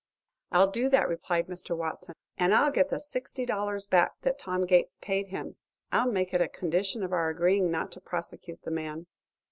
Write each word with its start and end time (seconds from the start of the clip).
"I'll 0.51 0.71
do 0.71 0.89
that," 0.89 1.07
replied 1.07 1.45
Mr. 1.45 1.77
Watson. 1.77 2.15
"And 2.35 2.55
I'll 2.55 2.71
get 2.71 2.89
the 2.89 2.99
sixty 2.99 3.45
dollars 3.45 3.85
back 3.85 4.13
that 4.23 4.39
Tom 4.39 4.65
Gates 4.65 4.97
paid 4.99 5.27
him. 5.27 5.57
I'll 5.91 6.09
make 6.11 6.33
it 6.33 6.41
a 6.41 6.47
condition 6.47 7.03
of 7.03 7.13
our 7.13 7.29
agreeing 7.29 7.69
not 7.69 7.91
to 7.91 8.01
prosecute 8.01 8.63
the 8.63 8.71
man." 8.71 9.05